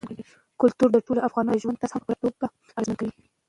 [0.59, 2.47] کلتور د ټولو افغانانو د ژوند طرز هم په پوره توګه
[2.79, 3.23] اغېزمنوي.